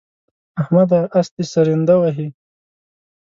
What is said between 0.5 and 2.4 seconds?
احمده! اس دې سرنده وهي.